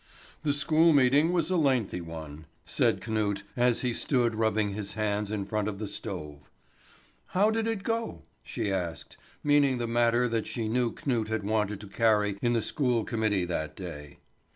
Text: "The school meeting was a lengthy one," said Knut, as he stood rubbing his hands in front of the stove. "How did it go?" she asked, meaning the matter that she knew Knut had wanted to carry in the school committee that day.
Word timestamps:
"The 0.41 0.51
school 0.51 0.93
meeting 0.93 1.31
was 1.31 1.51
a 1.51 1.57
lengthy 1.57 2.01
one," 2.01 2.47
said 2.65 3.01
Knut, 3.01 3.43
as 3.55 3.81
he 3.81 3.93
stood 3.93 4.33
rubbing 4.33 4.73
his 4.73 4.93
hands 4.95 5.29
in 5.29 5.45
front 5.45 5.67
of 5.67 5.77
the 5.77 5.87
stove. 5.87 6.49
"How 7.37 7.51
did 7.51 7.67
it 7.67 7.83
go?" 7.83 8.23
she 8.41 8.71
asked, 8.73 9.17
meaning 9.43 9.77
the 9.77 9.85
matter 9.85 10.27
that 10.27 10.47
she 10.47 10.67
knew 10.67 10.91
Knut 10.91 11.27
had 11.27 11.43
wanted 11.43 11.79
to 11.81 11.87
carry 11.87 12.39
in 12.41 12.53
the 12.53 12.63
school 12.63 13.03
committee 13.03 13.45
that 13.45 13.75
day. 13.75 14.17